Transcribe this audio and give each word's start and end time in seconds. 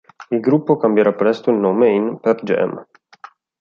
Il 0.31 0.39
gruppo 0.39 0.77
cambierà 0.77 1.13
presto 1.13 1.51
il 1.51 1.57
nome 1.57 1.89
in 1.91 2.17
Pearl 2.19 2.41
Jam. 2.43 2.87